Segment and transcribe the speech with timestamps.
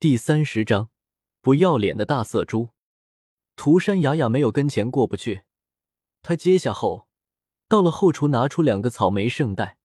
[0.00, 0.88] 第三十章，
[1.42, 2.70] 不要脸的大色猪。
[3.54, 5.42] 涂山雅雅没有跟前过不去，
[6.22, 7.06] 他接下后，
[7.68, 9.76] 到了后厨拿出两个草莓圣代，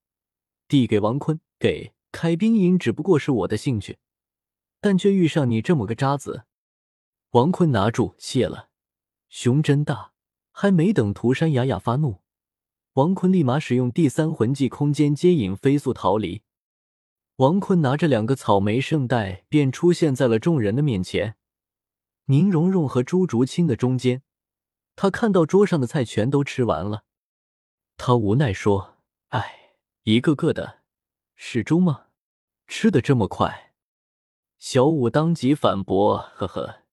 [0.70, 1.42] 递给王坤。
[1.60, 3.98] 给开冰饮只不过是我的兴趣，
[4.80, 6.46] 但却遇上你这么个渣子。
[7.32, 8.70] 王坤拿住，谢了。
[9.28, 10.14] 熊真大，
[10.54, 12.22] 还没等涂山雅雅发怒，
[12.94, 16.45] 王坤立马使用第三魂技空间接引，飞速逃离。
[17.38, 21.36] 王坤拿着两个草莓圣代，便出现在了众人的面前，
[22.28, 24.24] 宁荣荣和朱竹清的中间。
[24.96, 27.04] 他看到桌上的菜全都吃完了，
[27.98, 29.00] 他无奈说
[29.32, 30.84] ：“哎，一个个的
[31.36, 32.06] 是猪吗？
[32.68, 33.74] 吃的这么快？”
[34.58, 36.84] 小五当即反驳：“呵呵，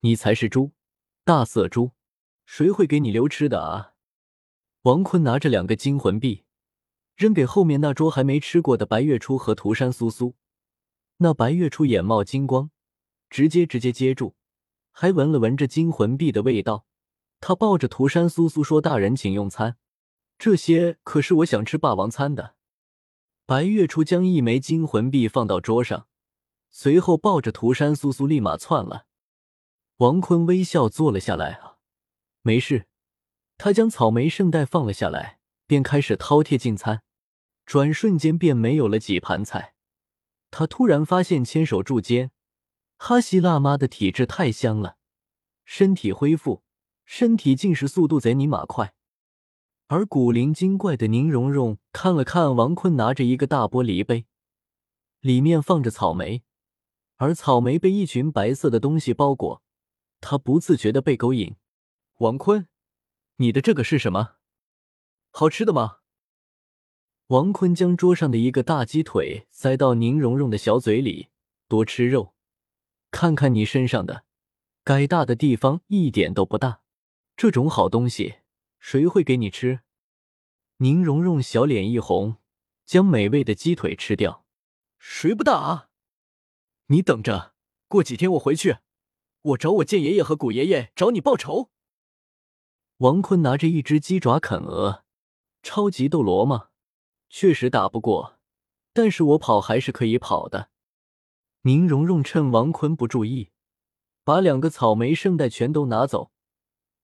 [0.00, 0.72] 你才是猪，
[1.24, 1.92] 大色猪，
[2.44, 3.94] 谁会给你留吃的啊？”
[4.82, 6.45] 王坤拿着两个金魂币。
[7.16, 10.34] 扔给后面那桌还没吃过的白月初和涂山苏苏，
[11.16, 12.70] 那白月初眼冒金光，
[13.30, 14.34] 直接直接接住，
[14.92, 16.84] 还闻了闻这金魂币的味道。
[17.40, 19.78] 他抱着涂山苏苏说：“大人请用餐，
[20.38, 22.54] 这些可是我想吃霸王餐的。”
[23.46, 26.08] 白月初将一枚金魂币放到桌上，
[26.68, 29.06] 随后抱着涂山苏苏立马窜了。
[29.98, 31.78] 王坤微笑坐了下来啊，
[32.42, 32.86] 没事。
[33.56, 37.02] 他将草莓圣代放了下来，便开始饕餮进餐。
[37.66, 39.74] 转瞬间便没有了几盘菜，
[40.52, 42.30] 他突然发现牵手柱间，
[42.96, 44.96] 哈希辣妈的体质太香了，
[45.64, 46.62] 身体恢复，
[47.04, 48.94] 身体进食速度贼尼玛快。
[49.88, 54.26] 而古灵精怪的宁荣荣看了看王坤，拿着一个大玻璃杯，
[55.20, 56.44] 里面放着草莓，
[57.16, 59.62] 而草莓被一群白色的东西包裹，
[60.20, 61.56] 他不自觉的被勾引。
[62.18, 62.68] 王坤，
[63.36, 64.36] 你的这个是什么？
[65.30, 65.98] 好吃的吗？
[67.28, 71.28] 王坤将桌上的一个大鸡腿塞到宁荣荣的小嘴里，
[71.66, 72.34] 多吃肉，
[73.10, 74.24] 看看你身上的，
[74.84, 76.82] 该大的地方一点都不大。
[77.36, 78.36] 这种好东西
[78.78, 79.80] 谁会给你吃？
[80.76, 82.36] 宁荣荣小脸一红，
[82.84, 84.44] 将美味的鸡腿吃掉。
[85.00, 85.88] 谁不大啊？
[86.86, 87.54] 你等着，
[87.88, 88.76] 过几天我回去，
[89.42, 91.72] 我找我剑爷爷和古爷爷找你报仇。
[92.98, 95.04] 王坤拿着一只鸡爪啃鹅，
[95.64, 96.68] 超级斗罗吗？
[97.28, 98.38] 确实打不过，
[98.92, 100.70] 但是我跑还是可以跑的。
[101.62, 103.50] 宁荣荣趁王坤不注意，
[104.24, 106.30] 把两个草莓圣代全都拿走，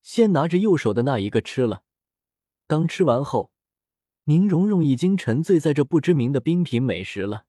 [0.03, 1.83] 先拿着右手的那一个吃了。
[2.66, 3.50] 当吃完后，
[4.25, 7.44] 宁荣荣已经沉醉在这不知名的冰品美食了，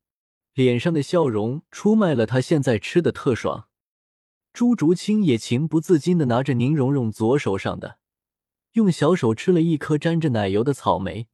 [0.54, 3.70] 脸上的笑容出卖了他现在吃的特爽。
[4.52, 8.00] 朱竹清也情不自禁的拿着宁荣荣左手上的，
[8.74, 11.28] 用小手吃了一颗沾着奶油的草莓。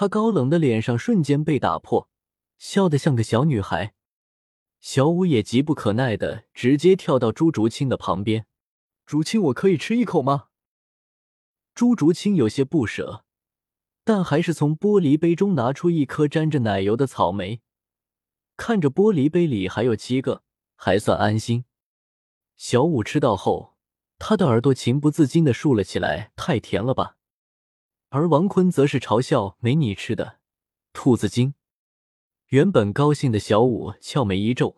[0.00, 2.08] 他高冷的脸上瞬间被打破，
[2.56, 3.94] 笑得像个小女孩。
[4.78, 8.46] 小五也急不可耐的直接跳到朱竹清的旁边
[9.04, 10.50] ：“竹清，我可以吃一口吗？”
[11.74, 13.24] 朱竹清有些不舍，
[14.04, 17.60] 但还是从玻璃杯中拿出一颗沾着奶油的草莓，
[18.56, 20.44] 看着玻璃杯里还有七个，
[20.76, 21.64] 还算安心。
[22.56, 23.74] 小五吃到后，
[24.20, 27.16] 他的耳朵情不自禁的竖了起来：“太甜了吧！”
[28.10, 30.38] 而王坤则是嘲笑：“没你吃的，
[30.94, 31.52] 兔子精。”
[32.48, 34.74] 原本高兴的小五俏眉一皱：“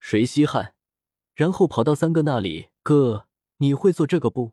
[0.00, 0.74] 谁稀罕？”
[1.34, 3.26] 然后跑到三哥那里：“哥，
[3.58, 4.52] 你会做这个不？”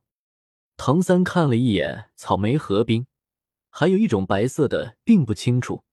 [0.75, 3.07] 唐三看了一眼草莓和冰，
[3.69, 5.85] 还有一种白色的，并不清楚。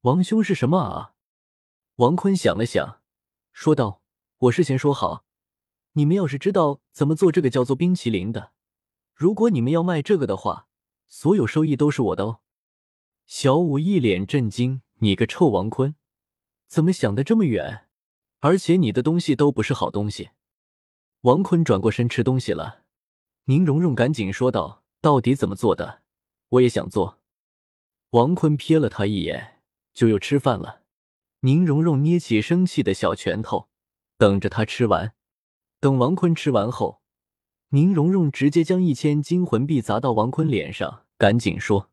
[0.00, 1.14] 王兄是什么啊？
[1.96, 3.00] 王坤想了想，
[3.52, 4.02] 说道
[4.38, 5.24] ：“我事先说好，
[5.92, 8.50] 你们要是知道怎么做这个叫做冰淇淋的，
[9.14, 10.66] 如果你们要卖这个的话。”
[11.06, 12.40] 所有收益都是我的哦！
[13.26, 15.94] 小五一脸震惊：“你个臭王坤，
[16.66, 17.88] 怎么想的这么远？
[18.40, 20.30] 而且你的东西都不是好东西。”
[21.22, 22.82] 王坤转过身吃东西了。
[23.44, 26.02] 宁荣荣赶紧说道：“到底怎么做的？
[26.50, 27.20] 我也想做。”
[28.10, 29.62] 王坤瞥了他一眼，
[29.92, 30.82] 就又吃饭了。
[31.40, 33.68] 宁荣荣捏起生气的小拳头，
[34.16, 35.14] 等着他吃完。
[35.80, 37.02] 等王坤吃完后，
[37.70, 41.03] 宁荣荣直接将一千金魂币砸到王坤脸上。
[41.24, 41.90] 赶紧说，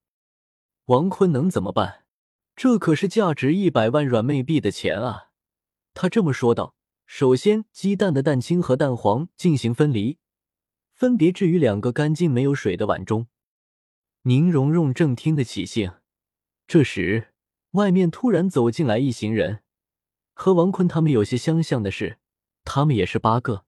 [0.87, 2.03] 王坤能怎么办？
[2.53, 5.29] 这可是价值一百万软妹币的钱啊！
[5.93, 6.75] 他这么说道。
[7.05, 10.17] 首先，鸡蛋的蛋清和蛋黄进行分离，
[10.91, 13.27] 分别置于两个干净没有水的碗中。
[14.23, 15.93] 宁荣荣正听得起兴，
[16.67, 17.29] 这时
[17.71, 19.63] 外面突然走进来一行人，
[20.33, 22.19] 和王坤他们有些相像的是，
[22.65, 23.63] 他们也是八个。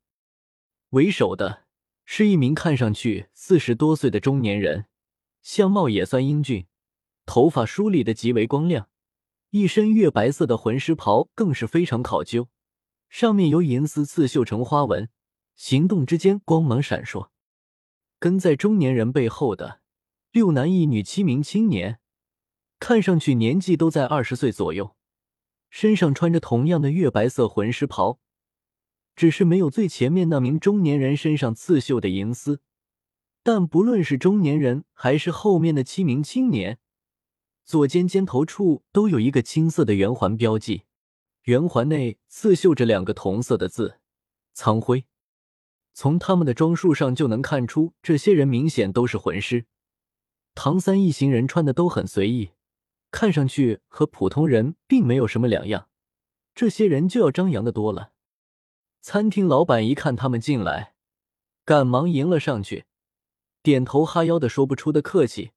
[0.89, 1.63] 为首的
[2.03, 4.87] 是一名看上去四十多岁的中年人。
[5.43, 6.65] 相貌也算英俊，
[7.25, 8.87] 头发梳理的极为光亮，
[9.49, 12.47] 一身月白色的魂师袍更是非常考究，
[13.09, 15.09] 上面由银丝刺绣成花纹，
[15.55, 17.29] 行动之间光芒闪烁。
[18.19, 19.81] 跟在中年人背后的
[20.31, 21.99] 六男一女七名青年，
[22.79, 24.95] 看上去年纪都在二十岁左右，
[25.69, 28.21] 身上穿着同样的月白色魂师袍，
[29.13, 32.61] 只是没有最前面那名中年人身上刺绣的银丝。
[33.43, 36.79] 但不论是中年人还是后面的七名青年，
[37.65, 40.83] 左肩肩头处都有一个青色的圆环标记，
[41.43, 43.99] 圆环内刺绣着两个同色的字
[44.53, 45.05] “苍辉”。
[45.93, 49.65] 从他们的装束上就能看出，这些人明显都是魂师。
[50.55, 52.51] 唐三一行人穿的都很随意，
[53.11, 55.89] 看上去和普通人并没有什么两样。
[56.55, 58.13] 这些人就要张扬的多了。
[59.01, 60.95] 餐厅老板一看他们进来，
[61.65, 62.85] 赶忙迎了上去。
[63.63, 65.51] 点头哈腰的说不出的客气，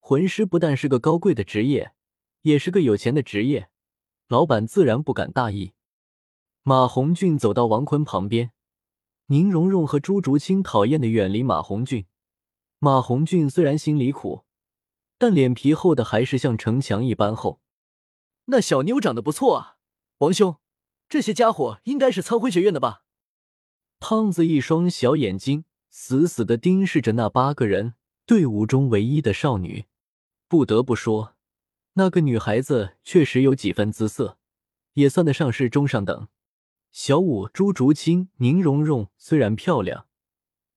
[0.00, 1.94] 魂师不但是个高贵的职业，
[2.42, 3.70] 也是个有钱的职业，
[4.28, 5.72] 老板自然不敢大意。
[6.62, 8.52] 马红俊走到王坤旁边，
[9.28, 12.04] 宁荣荣和朱竹清讨厌的远离马红俊。
[12.78, 14.44] 马红俊虽然心里苦，
[15.16, 17.62] 但脸皮厚的还是像城墙一般厚。
[18.44, 19.76] 那小妞长得不错啊，
[20.18, 20.56] 王兄，
[21.08, 23.04] 这些家伙应该是苍辉学院的吧？
[23.98, 25.64] 胖子一双小眼睛。
[25.90, 27.94] 死死的盯视着那八个人
[28.26, 29.86] 队伍中唯一的少女，
[30.46, 31.34] 不得不说，
[31.94, 34.38] 那个女孩子确实有几分姿色，
[34.94, 36.28] 也算得上是中上等。
[36.92, 40.06] 小舞、朱竹清、宁荣荣虽然漂亮，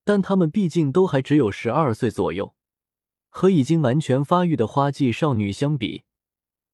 [0.04, 2.56] 但她们毕竟都还只有十二岁左右，
[3.30, 6.04] 和已经完全发育的花季少女相比，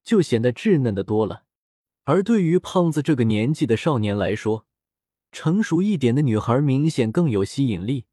[0.02, 1.44] 就显得稚嫩的多了。
[2.04, 4.66] 而对于胖子这个年纪的少年来说，
[5.30, 8.06] 成熟一点的女孩明显更有吸引力。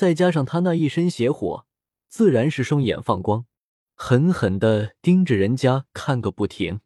[0.00, 1.66] 再加上他那一身邪火，
[2.08, 3.44] 自然是双眼放光，
[3.94, 6.80] 狠狠的盯着人家看个不停。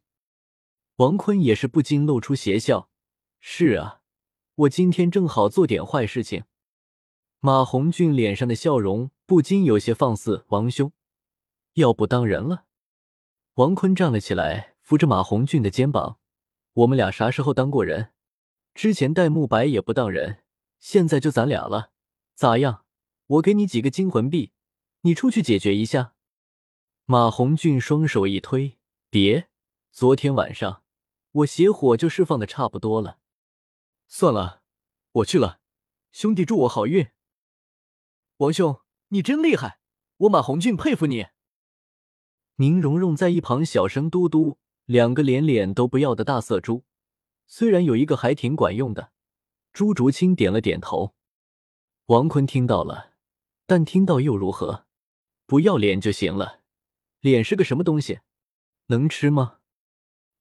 [0.97, 2.89] 王坤也是不禁露出邪笑
[3.39, 4.01] ：“是啊，
[4.55, 6.43] 我今天正好做点坏事情。”
[7.39, 10.91] 马红俊脸上的笑容不禁有些放肆：“王兄，
[11.75, 12.65] 要不当人了？”
[13.55, 16.19] 王坤站了起来，扶着马红俊的肩膀
[16.83, 18.09] ：“我们俩啥时候当过人？
[18.73, 20.43] 之前戴沐白也不当人，
[20.81, 21.91] 现在就咱俩了，
[22.35, 22.81] 咋样？”
[23.27, 24.51] 我给你几个金魂币，
[25.01, 26.13] 你出去解决一下。
[27.05, 28.77] 马红俊双手一推，
[29.09, 29.49] 别，
[29.91, 30.83] 昨天晚上
[31.31, 33.19] 我邪火就释放的差不多了。
[34.07, 34.61] 算了，
[35.11, 35.59] 我去了。
[36.11, 37.09] 兄弟，祝我好运。
[38.37, 39.79] 王兄，你真厉害，
[40.17, 41.27] 我马红俊佩服你。
[42.57, 46.85] 宁荣荣在一旁小声嘟嘟，两个连脸都不要的大色猪，
[47.47, 49.11] 虽然有一个还挺管用的。
[49.73, 51.15] 朱竹清点了点头。
[52.05, 53.14] 王坤听到了。
[53.65, 54.85] 但听到又如何？
[55.45, 56.61] 不要脸就行了。
[57.19, 58.19] 脸是个什么东西？
[58.87, 59.59] 能吃吗？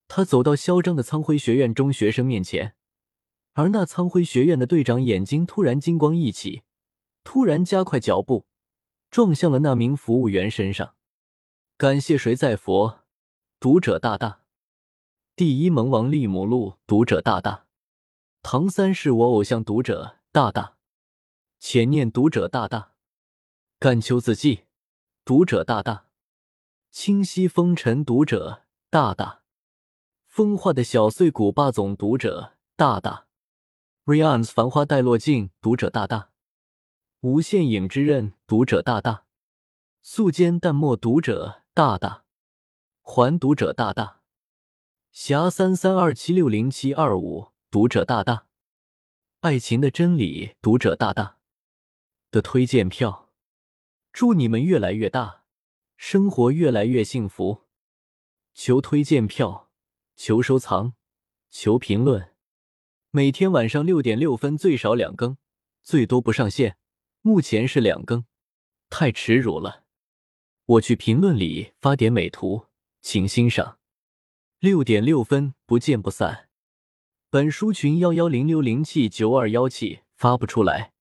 [0.09, 2.75] 他走到嚣张的苍辉学院中学生面前，
[3.55, 6.63] 而那苍辉学院的队长眼睛突然金光一起，
[7.23, 8.47] 突然加快脚步，
[9.11, 10.95] 撞向了那名服务员身上。
[11.79, 13.01] 感谢谁在佛？
[13.59, 14.43] 读者大大，
[15.35, 17.67] 第一萌王利姆路，读者大大，
[18.43, 20.77] 唐三是我偶像，读者大大，
[21.59, 22.94] 浅念读者大大。
[23.85, 24.65] 干秋字迹，
[25.27, 26.07] 读者大大；
[26.91, 29.43] 清溪风尘，读者大大；
[30.27, 33.27] 风化的小碎骨霸总，读者大大。
[34.07, 36.31] ；Rian's 繁花带落尽，读者大大；
[37.21, 39.27] 无限影之刃，读者大大；
[40.01, 42.23] 素笺淡墨，读者大大；
[43.03, 44.23] 还读者大大；
[45.13, 48.47] 侠三三二七六零七二五，读者大大；
[49.41, 51.37] 爱情的真理，读者大大。
[52.31, 53.24] 的推荐票。
[54.15, 55.43] 祝你们越来越大，
[55.97, 57.65] 生活越来越幸福。
[58.55, 59.73] 求推荐票，
[60.15, 60.95] 求收藏，
[61.51, 62.33] 求评论。
[63.11, 65.37] 每天晚上六点六分最少两更，
[65.83, 66.77] 最多不上线。
[67.23, 68.25] 目前是两更，
[68.89, 69.83] 太耻辱了。
[70.65, 72.67] 我去评论里发点美图，
[73.01, 73.81] 请欣赏。
[74.61, 76.49] 六点六分不见不散。
[77.31, 80.93] 本书群幺幺零六零七九二幺七发不出来，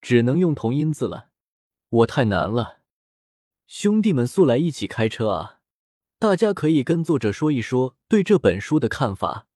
[0.00, 1.27] 只能用同音字了。
[1.90, 2.80] 我太难了，
[3.66, 5.60] 兄弟们速来一起开车啊！
[6.18, 9.46] 大家可以跟作者说一说对这本书的看法，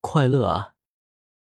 [0.00, 0.74] 快乐啊！